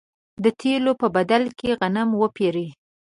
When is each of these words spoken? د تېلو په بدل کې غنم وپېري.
د 0.43 0.45
تېلو 0.61 0.91
په 1.01 1.07
بدل 1.15 1.43
کې 1.59 1.69
غنم 1.79 2.09
وپېري. 2.21 2.67